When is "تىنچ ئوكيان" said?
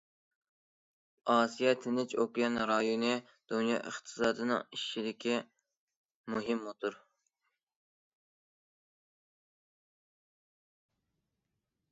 1.83-2.57